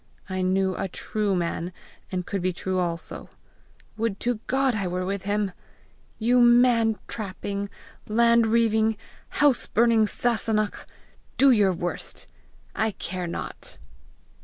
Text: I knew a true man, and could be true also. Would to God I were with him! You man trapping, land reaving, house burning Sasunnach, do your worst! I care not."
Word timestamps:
I 0.27 0.41
knew 0.41 0.75
a 0.75 0.87
true 0.87 1.35
man, 1.35 1.71
and 2.11 2.25
could 2.25 2.41
be 2.41 2.51
true 2.51 2.79
also. 2.79 3.29
Would 3.97 4.19
to 4.21 4.39
God 4.47 4.73
I 4.73 4.87
were 4.87 5.05
with 5.05 5.25
him! 5.25 5.51
You 6.17 6.41
man 6.41 6.97
trapping, 7.07 7.69
land 8.07 8.47
reaving, 8.47 8.97
house 9.29 9.67
burning 9.67 10.07
Sasunnach, 10.07 10.87
do 11.37 11.51
your 11.51 11.71
worst! 11.73 12.25
I 12.73 12.89
care 12.89 13.27
not." 13.27 13.77